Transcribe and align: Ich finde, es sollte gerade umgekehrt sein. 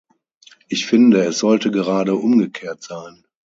Ich 0.67 0.87
finde, 0.87 1.23
es 1.27 1.37
sollte 1.37 1.69
gerade 1.69 2.15
umgekehrt 2.15 2.81
sein. 2.81 3.23